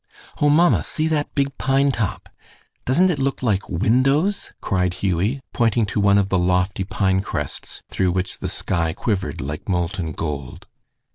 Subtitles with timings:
[0.41, 2.27] "Oh, mamma, see that big pine top!
[2.85, 7.83] Doesn't it look like windows?" cried Hughie, pointing to one of the lofty pine crests
[7.87, 10.65] through which the sky quivered like molten gold.